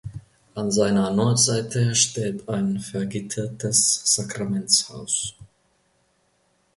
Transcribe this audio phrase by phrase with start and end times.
[0.55, 5.35] An seiner Nordseite steht ein vergittertes Sakramentshaus.